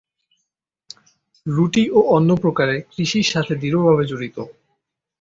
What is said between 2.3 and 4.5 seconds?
প্রকারে কৃষির সাথে দৃঢ়ভাবে জড়িত।